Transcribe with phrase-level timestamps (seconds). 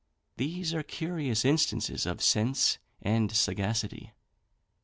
[0.37, 4.13] These are curious instances of sense and sagacity.